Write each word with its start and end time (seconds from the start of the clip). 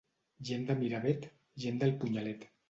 Gent 0.49 0.63
de 0.69 0.75
Miravet, 0.79 1.27
gent 1.67 1.79
del 1.85 1.95
punyalet. 2.01 2.51